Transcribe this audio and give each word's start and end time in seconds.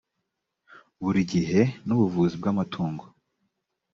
buri 1.03 1.21
gihe 1.33 1.59
n’ubuvuzi 1.85 2.35
bw’amatungo 2.41 3.03